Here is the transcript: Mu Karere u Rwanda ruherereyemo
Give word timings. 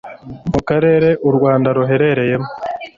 Mu 0.51 0.61
Karere 0.67 1.09
u 1.27 1.29
Rwanda 1.35 1.67
ruherereyemo 1.77 2.49